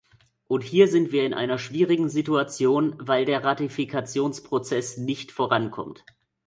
[0.47, 6.05] Und hier sind wir in einer schwierigen Situation, weil der Ratifikationsprozess nicht vorankommt.